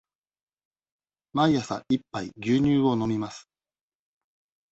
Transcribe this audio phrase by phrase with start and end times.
[1.33, 3.47] 毎朝一杯牛乳を飲みます。